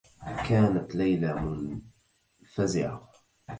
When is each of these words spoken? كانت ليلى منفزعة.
كانت 0.49 0.95
ليلى 0.95 1.33
منفزعة. 1.35 3.11